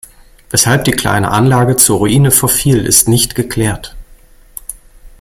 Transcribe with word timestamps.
Weshalb 0.49 0.83
die 0.85 0.93
kleine 0.93 1.29
Anlage 1.29 1.75
zur 1.75 1.99
Ruine 1.99 2.31
verfiel, 2.31 2.87
ist 2.87 3.07
nicht 3.07 3.35
geklärt. 3.35 3.95